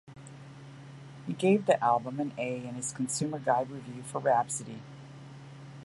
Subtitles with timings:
[1.27, 4.81] He gave the album an "A" in his consumer guide review for Rhapsody.